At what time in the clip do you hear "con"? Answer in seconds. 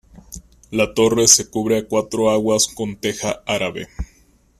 2.75-2.95